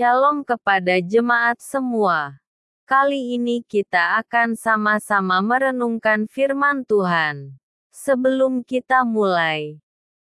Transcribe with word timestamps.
Shalom 0.00 0.48
kepada 0.48 0.96
jemaat 0.96 1.60
semua. 1.60 2.40
Kali 2.88 3.36
ini 3.36 3.60
kita 3.60 4.16
akan 4.24 4.56
sama-sama 4.56 5.44
merenungkan 5.44 6.24
firman 6.24 6.88
Tuhan. 6.88 7.60
Sebelum 7.92 8.64
kita 8.64 9.04
mulai, 9.04 9.76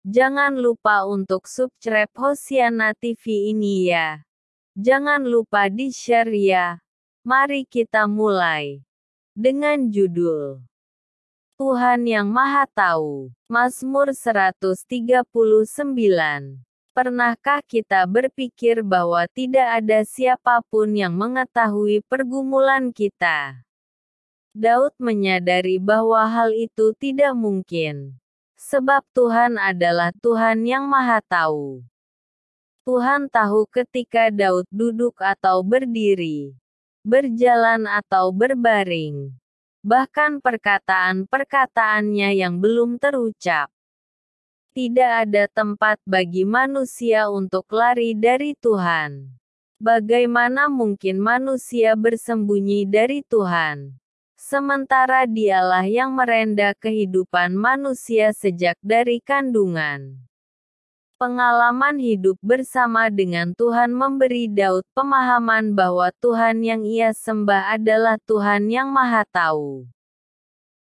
jangan 0.02 0.58
lupa 0.58 1.06
untuk 1.06 1.46
subscribe 1.46 2.10
Hosiana 2.18 2.98
TV 2.98 3.54
ini 3.54 3.94
ya. 3.94 4.26
Jangan 4.74 5.22
lupa 5.22 5.70
di-share 5.70 6.34
ya. 6.34 6.82
Mari 7.22 7.62
kita 7.62 8.10
mulai. 8.10 8.82
Dengan 9.38 9.86
judul 9.86 10.66
Tuhan 11.62 12.10
yang 12.10 12.26
Maha 12.26 12.66
Tahu. 12.74 13.30
Mazmur 13.46 14.10
139 14.18 15.14
Pernahkah 17.00 17.64
kita 17.64 18.04
berpikir 18.04 18.84
bahwa 18.84 19.24
tidak 19.32 19.80
ada 19.80 20.04
siapa 20.04 20.60
pun 20.68 20.92
yang 20.92 21.16
mengetahui 21.16 22.04
pergumulan 22.04 22.92
kita? 22.92 23.64
Daud 24.52 24.92
menyadari 25.00 25.80
bahwa 25.80 26.20
hal 26.28 26.52
itu 26.52 26.92
tidak 27.00 27.32
mungkin. 27.32 28.20
Sebab 28.60 29.00
Tuhan 29.16 29.56
adalah 29.56 30.12
Tuhan 30.12 30.68
yang 30.68 30.84
Maha 30.84 31.24
Tahu. 31.24 31.80
Tuhan 32.84 33.32
tahu 33.32 33.64
ketika 33.72 34.28
Daud 34.28 34.68
duduk 34.68 35.16
atau 35.24 35.64
berdiri, 35.64 36.52
berjalan 37.00 37.88
atau 37.88 38.28
berbaring, 38.28 39.32
bahkan 39.80 40.36
perkataan-perkataannya 40.36 42.36
yang 42.36 42.60
belum 42.60 43.00
terucap. 43.00 43.72
Tidak 44.70 45.26
ada 45.26 45.50
tempat 45.50 45.98
bagi 46.06 46.46
manusia 46.46 47.26
untuk 47.26 47.66
lari 47.74 48.14
dari 48.14 48.54
Tuhan. 48.54 49.34
Bagaimana 49.82 50.70
mungkin 50.70 51.18
manusia 51.18 51.98
bersembunyi 51.98 52.86
dari 52.86 53.26
Tuhan? 53.26 53.98
Sementara 54.38 55.26
dialah 55.26 55.82
yang 55.90 56.14
merenda 56.14 56.70
kehidupan 56.78 57.50
manusia 57.50 58.30
sejak 58.30 58.78
dari 58.78 59.18
kandungan. 59.18 60.22
Pengalaman 61.18 61.98
hidup 61.98 62.38
bersama 62.38 63.10
dengan 63.10 63.50
Tuhan 63.58 63.90
memberi 63.90 64.46
Daud 64.46 64.86
pemahaman 64.94 65.74
bahwa 65.74 66.14
Tuhan 66.22 66.62
yang 66.62 66.86
ia 66.86 67.10
sembah 67.10 67.74
adalah 67.74 68.22
Tuhan 68.22 68.70
yang 68.70 68.86
Maha 68.94 69.26
Tahu. 69.34 69.90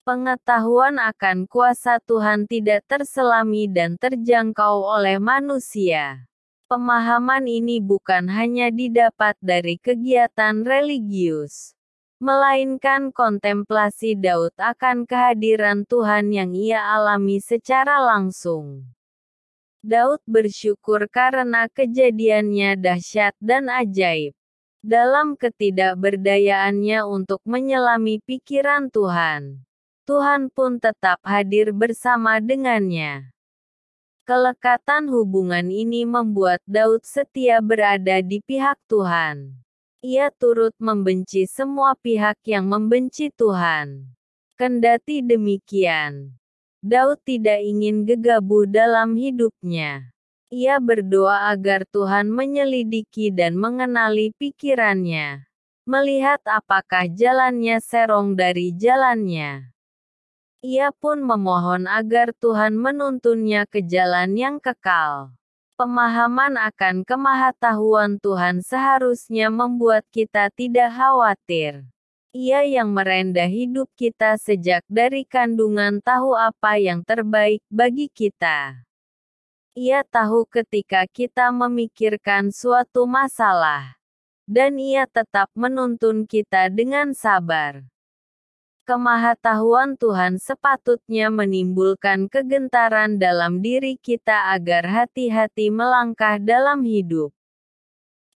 Pengetahuan 0.09 0.97
akan 0.97 1.45
kuasa 1.45 2.01
Tuhan 2.01 2.49
tidak 2.49 2.81
terselami 2.89 3.69
dan 3.69 4.01
terjangkau 4.01 4.81
oleh 4.81 5.21
manusia. 5.21 6.25
Pemahaman 6.65 7.45
ini 7.45 7.77
bukan 7.77 8.25
hanya 8.33 8.73
didapat 8.73 9.37
dari 9.37 9.77
kegiatan 9.77 10.65
religius, 10.65 11.77
melainkan 12.25 13.13
kontemplasi 13.13 14.17
Daud 14.17 14.57
akan 14.57 15.05
kehadiran 15.05 15.85
Tuhan 15.85 16.33
yang 16.33 16.57
ia 16.57 16.81
alami 16.89 17.37
secara 17.45 18.01
langsung. 18.01 18.89
Daud 19.85 20.25
bersyukur 20.25 21.05
karena 21.13 21.69
kejadiannya 21.69 22.81
dahsyat 22.81 23.37
dan 23.45 23.69
ajaib. 23.69 24.33
Dalam 24.81 25.37
ketidakberdayaannya 25.37 27.05
untuk 27.05 27.45
menyelami 27.45 28.25
pikiran 28.25 28.89
Tuhan, 28.89 29.68
Tuhan 30.09 30.49
pun 30.49 30.81
tetap 30.81 31.21
hadir 31.21 31.69
bersama 31.69 32.41
dengannya. 32.41 33.29
Kelekatan 34.25 35.05
hubungan 35.13 35.69
ini 35.69 36.09
membuat 36.09 36.65
Daud 36.65 37.05
setia 37.05 37.61
berada 37.61 38.25
di 38.25 38.41
pihak 38.41 38.81
Tuhan. 38.89 39.61
Ia 40.01 40.33
turut 40.33 40.73
membenci 40.81 41.45
semua 41.45 41.93
pihak 41.93 42.41
yang 42.49 42.65
membenci 42.73 43.29
Tuhan. 43.37 44.09
Kendati 44.57 45.21
demikian, 45.21 46.41
Daud 46.81 47.21
tidak 47.29 47.61
ingin 47.61 48.09
gegabah 48.09 48.65
dalam 48.65 49.13
hidupnya. 49.13 50.09
Ia 50.49 50.81
berdoa 50.81 51.53
agar 51.53 51.85
Tuhan 51.85 52.33
menyelidiki 52.33 53.29
dan 53.29 53.61
mengenali 53.61 54.33
pikirannya, 54.41 55.45
melihat 55.85 56.41
apakah 56.49 57.13
jalannya 57.13 57.77
serong 57.85 58.33
dari 58.33 58.73
jalannya. 58.73 59.77
Ia 60.59 60.91
pun 60.91 61.23
memohon 61.23 61.87
agar 61.87 62.35
Tuhan 62.35 62.75
menuntunnya 62.75 63.63
ke 63.63 63.79
jalan 63.79 64.35
yang 64.35 64.59
kekal. 64.59 65.31
Pemahaman 65.79 66.59
akan 66.59 67.07
kemahatauan 67.07 68.19
Tuhan 68.19 68.67
seharusnya 68.67 69.55
membuat 69.55 70.03
kita 70.11 70.51
tidak 70.51 70.91
khawatir. 70.91 71.87
Ia 72.35 72.67
yang 72.67 72.91
merendah 72.91 73.47
hidup 73.47 73.87
kita 73.95 74.35
sejak 74.35 74.83
dari 74.91 75.23
kandungan 75.23 76.03
tahu 76.03 76.35
apa 76.35 76.75
yang 76.83 77.07
terbaik 77.07 77.63
bagi 77.71 78.11
kita. 78.11 78.83
Ia 79.79 80.03
tahu 80.03 80.43
ketika 80.51 81.07
kita 81.07 81.55
memikirkan 81.55 82.51
suatu 82.51 83.07
masalah, 83.07 83.95
dan 84.51 84.75
ia 84.75 85.07
tetap 85.07 85.55
menuntun 85.55 86.27
kita 86.27 86.67
dengan 86.67 87.15
sabar. 87.15 87.87
Kemahatauan 88.89 90.01
Tuhan 90.01 90.41
sepatutnya 90.41 91.29
menimbulkan 91.29 92.25
kegentaran 92.25 93.21
dalam 93.21 93.61
diri 93.61 94.01
kita 94.01 94.57
agar 94.57 94.89
hati-hati 94.89 95.69
melangkah 95.69 96.41
dalam 96.41 96.81
hidup. 96.89 97.29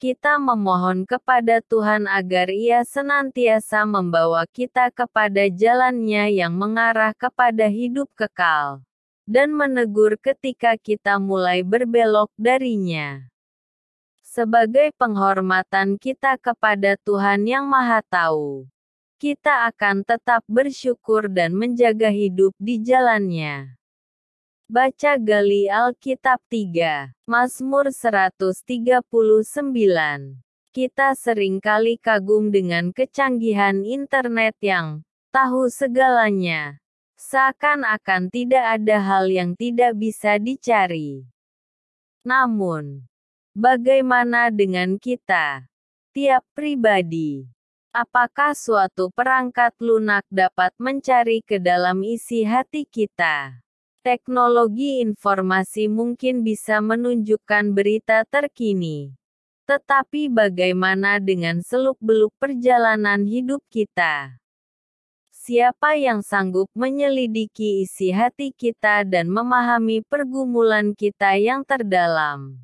Kita 0.02 0.42
memohon 0.42 1.06
kepada 1.06 1.62
Tuhan 1.62 2.10
agar 2.10 2.50
Ia 2.50 2.82
senantiasa 2.82 3.86
membawa 3.86 4.50
kita 4.50 4.90
kepada 4.90 5.46
jalannya 5.54 6.34
yang 6.34 6.58
mengarah 6.58 7.14
kepada 7.14 7.70
hidup 7.70 8.10
kekal, 8.18 8.82
dan 9.30 9.54
menegur 9.54 10.18
ketika 10.18 10.82
kita 10.82 11.22
mulai 11.22 11.62
berbelok 11.62 12.34
darinya. 12.42 13.22
Sebagai 14.26 14.98
penghormatan 14.98 16.02
kita 16.02 16.42
kepada 16.42 16.98
Tuhan 17.06 17.46
yang 17.46 17.70
Maha 17.70 18.02
Tahu 18.02 18.66
kita 19.20 19.68
akan 19.68 20.08
tetap 20.08 20.48
bersyukur 20.48 21.28
dan 21.28 21.52
menjaga 21.52 22.08
hidup 22.08 22.56
di 22.56 22.80
jalannya. 22.80 23.76
Baca 24.72 25.20
Gali 25.20 25.68
Alkitab 25.68 26.40
3, 26.48 27.12
Mazmur 27.28 27.92
139. 27.92 28.56
Kita 30.72 31.12
sering 31.20 31.60
kali 31.60 32.00
kagum 32.00 32.48
dengan 32.48 32.96
kecanggihan 32.96 33.84
internet 33.84 34.56
yang 34.64 35.04
tahu 35.36 35.68
segalanya. 35.68 36.80
Seakan-akan 37.20 38.32
tidak 38.32 38.80
ada 38.80 39.04
hal 39.04 39.28
yang 39.28 39.52
tidak 39.60 40.00
bisa 40.00 40.40
dicari. 40.40 41.28
Namun, 42.24 43.04
bagaimana 43.52 44.48
dengan 44.48 44.96
kita? 44.96 45.68
Tiap 46.16 46.48
pribadi 46.56 47.59
Apakah 48.00 48.56
suatu 48.56 49.12
perangkat 49.12 49.76
lunak 49.84 50.24
dapat 50.32 50.72
mencari 50.80 51.44
ke 51.44 51.60
dalam 51.60 52.00
isi 52.00 52.48
hati 52.48 52.88
kita? 52.88 53.60
Teknologi 54.00 55.04
informasi 55.04 55.92
mungkin 55.92 56.40
bisa 56.48 56.80
menunjukkan 56.80 57.76
berita 57.76 58.24
terkini. 58.24 59.12
Tetapi 59.68 60.32
bagaimana 60.32 61.20
dengan 61.20 61.60
seluk-beluk 61.60 62.32
perjalanan 62.40 63.28
hidup 63.28 63.60
kita? 63.68 64.40
Siapa 65.36 66.00
yang 66.00 66.24
sanggup 66.24 66.72
menyelidiki 66.72 67.84
isi 67.84 68.16
hati 68.16 68.56
kita 68.56 69.04
dan 69.04 69.28
memahami 69.28 70.08
pergumulan 70.08 70.96
kita 70.96 71.36
yang 71.36 71.68
terdalam? 71.68 72.64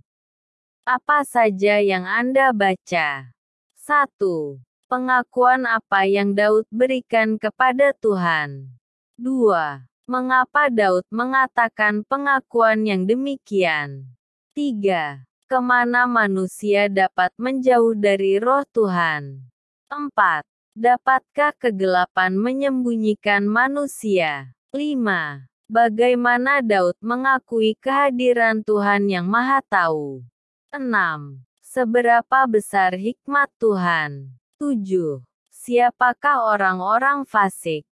Apa 0.88 1.28
saja 1.28 1.84
yang 1.84 2.08
Anda 2.08 2.56
baca? 2.56 3.36
1. 3.84 4.75
Pengakuan 4.86 5.66
apa 5.66 6.06
yang 6.06 6.38
Daud 6.38 6.70
berikan 6.70 7.42
kepada 7.42 7.90
Tuhan. 7.98 8.70
2. 9.18 9.82
Mengapa 10.06 10.70
Daud 10.70 11.02
mengatakan 11.10 12.06
pengakuan 12.06 12.86
yang 12.86 13.10
demikian? 13.10 14.06
3. 14.54 15.26
Ke 15.50 15.58
mana 15.58 16.06
manusia 16.06 16.86
dapat 16.86 17.34
menjauh 17.42 17.98
dari 17.98 18.38
roh 18.38 18.62
Tuhan? 18.70 19.50
4. 19.90 20.46
Dapatkah 20.78 21.58
kegelapan 21.58 22.38
menyembunyikan 22.38 23.42
manusia? 23.50 24.54
5. 24.70 25.50
Bagaimana 25.66 26.62
Daud 26.62 26.94
mengakui 27.02 27.74
kehadiran 27.82 28.62
Tuhan 28.62 29.10
yang 29.10 29.26
Maha 29.26 29.66
Tahu? 29.66 30.22
6. 30.70 31.42
Seberapa 31.66 32.46
besar 32.46 32.94
hikmat 32.94 33.50
Tuhan? 33.58 34.38
7. 34.56 35.20
Siapakah 35.52 36.56
orang-orang 36.56 37.28
fasik? 37.28 37.84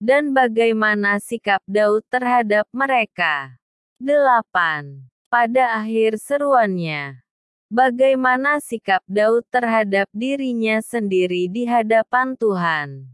Dan 0.00 0.32
bagaimana 0.32 1.20
sikap 1.20 1.60
Daud 1.68 2.08
terhadap 2.08 2.64
mereka? 2.72 3.60
8. 4.00 5.04
Pada 5.28 5.84
akhir 5.84 6.16
seruannya, 6.16 7.20
Bagaimana 7.66 8.62
sikap 8.62 9.02
Daud 9.10 9.42
terhadap 9.50 10.06
dirinya 10.14 10.78
sendiri 10.78 11.50
di 11.50 11.66
hadapan 11.66 12.38
Tuhan? 12.38 13.10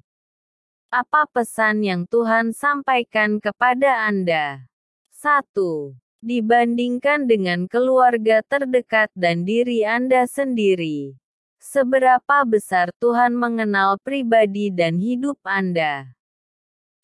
Apa 0.92 1.24
pesan 1.24 1.80
yang 1.80 2.04
Tuhan 2.04 2.52
sampaikan 2.52 3.40
kepada 3.40 4.04
Anda? 4.04 4.68
1. 5.16 5.96
Dibandingkan 6.20 7.24
dengan 7.24 7.64
keluarga 7.64 8.44
terdekat 8.44 9.08
dan 9.16 9.48
diri 9.48 9.88
Anda 9.88 10.28
sendiri, 10.28 11.16
seberapa 11.62 12.42
besar 12.42 12.90
Tuhan 12.98 13.38
mengenal 13.38 13.94
pribadi 14.02 14.74
dan 14.74 14.98
hidup 14.98 15.38
Anda? 15.46 16.10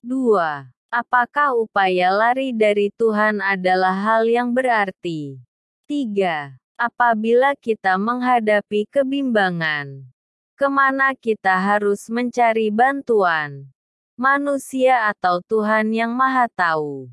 2. 0.03 0.67
Apakah 0.91 1.55
upaya 1.55 2.11
lari 2.11 2.51
dari 2.51 2.91
Tuhan 2.91 3.39
adalah 3.39 3.95
hal 3.95 4.27
yang 4.27 4.51
berarti? 4.51 5.39
3. 5.87 6.59
Apabila 6.75 7.55
kita 7.55 7.95
menghadapi 7.99 8.91
kebimbangan, 8.91 10.11
ke 10.59 10.67
mana 10.67 11.15
kita 11.15 11.55
harus 11.55 12.11
mencari 12.11 12.75
bantuan? 12.75 13.71
Manusia 14.19 15.07
atau 15.07 15.39
Tuhan 15.47 15.95
yang 15.95 16.11
Maha 16.11 16.51
Tahu? 16.51 17.07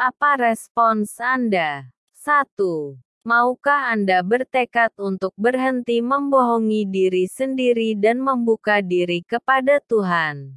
Apa 0.00 0.40
respons 0.40 1.20
Anda? 1.20 1.92
1. 2.16 3.07
Maukah 3.26 3.90
Anda 3.90 4.22
bertekad 4.22 4.94
untuk 4.94 5.34
berhenti 5.34 5.98
membohongi 5.98 6.86
diri 6.86 7.26
sendiri 7.26 7.98
dan 7.98 8.22
membuka 8.22 8.78
diri 8.78 9.26
kepada 9.26 9.82
Tuhan? 9.82 10.54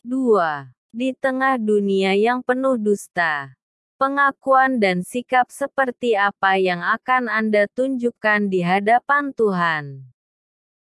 2. 0.00 0.72
Di 0.88 1.12
tengah 1.12 1.60
dunia 1.60 2.16
yang 2.16 2.40
penuh 2.40 2.80
dusta, 2.80 3.52
pengakuan 4.00 4.80
dan 4.80 5.04
sikap 5.04 5.52
seperti 5.52 6.16
apa 6.16 6.56
yang 6.56 6.80
akan 6.80 7.28
Anda 7.28 7.68
tunjukkan 7.68 8.48
di 8.48 8.64
hadapan 8.64 9.36
Tuhan. 9.36 10.08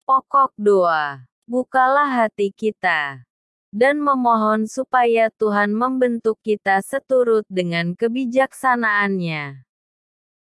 Pokok 0.07 0.55
doa, 0.55 1.27
bukalah 1.51 2.07
hati 2.07 2.55
kita, 2.55 3.27
dan 3.75 3.99
memohon 3.99 4.71
supaya 4.71 5.35
Tuhan 5.35 5.75
membentuk 5.75 6.39
kita 6.47 6.79
seturut 6.87 7.43
dengan 7.51 7.99
kebijaksanaannya. 7.99 9.70